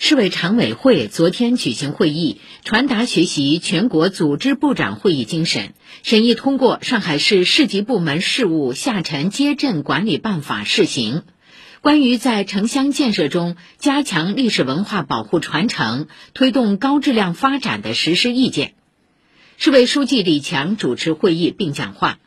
[0.00, 5.74] 市委常委会昨天举行会议，传达学习全国组织部长会议精神，
[6.04, 11.22] 审议通过《上海市市级部门事务下沉街镇管理办法（试行）》，
[11.80, 18.74] 关于在城乡建设中加强历史文化保护传承、推动高质量发展的实施意见。
[19.56, 22.20] 市委书记李强主持会议并讲话。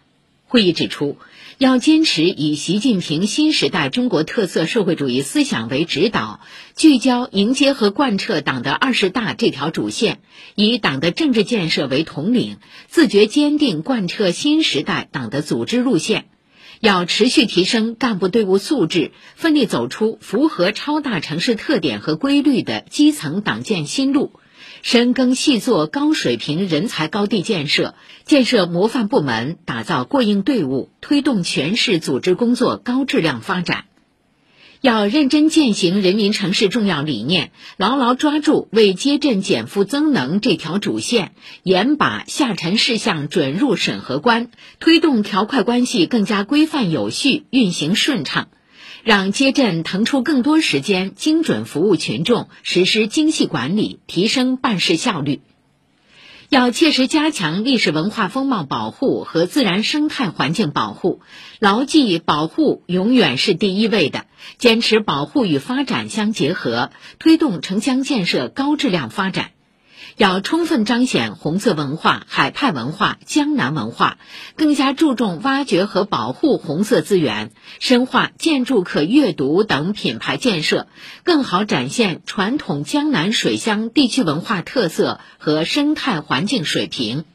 [0.51, 1.17] 会议指出，
[1.59, 6.41] 要坚持以习近平新时代中国特色社会主义思想为指导，
[6.75, 10.19] 聚焦迎接和贯彻党的二十大这条主线，
[10.55, 12.57] 以党的政治建设为统领，
[12.89, 16.25] 自觉坚定贯彻新时代党的组织路线。
[16.81, 24.33] 要持续提升干部队伍素质，奋力走出符合超大城市特点和规律的基层党建新路。
[24.81, 27.93] 深耕细作高水平人才高地建设，
[28.25, 33.85] 建设模范部门，打造过硬队伍，推动全市组织工作高质量发展。
[34.81, 48.47] 要认真践行人民城市重要理念，牢牢抓住为街镇减负增能这条主线，严把下沉事项准入审核关，推动条块关系更加规范有序，运行顺畅。
[49.03, 55.41] 让街镇腾出更多时间，精准服务群众，实施精细管理，提升办事效率。
[56.49, 61.21] 要切实加强历史文化风貌保护和自然生态环境保护，
[61.59, 64.25] 牢记保护永远是第一位的，
[64.57, 69.51] 坚持保护与发展相结合，推动城乡建设高质量发展。
[70.17, 74.17] 要充分彰显红色文化、海派文化、江南文化，
[74.55, 80.87] 更加注重挖掘和保护红色资源，深化建筑可阅读等品牌建设，
[81.23, 87.25] 更好展现传统江南水乡地区文化特色和生态环境水平。